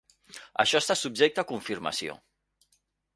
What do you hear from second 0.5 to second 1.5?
Això està subjecte a